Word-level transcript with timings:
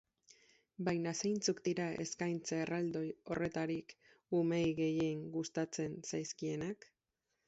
Baina 0.85 1.11
zeintzuk 1.25 1.59
dira 1.67 1.83
eskaintza 2.05 2.57
erraldoi 2.61 3.05
horretarik, 3.33 3.93
umeei 4.39 4.71
gehien 4.79 5.21
gustatzen 5.37 5.95
zaizkienak? 6.13 6.89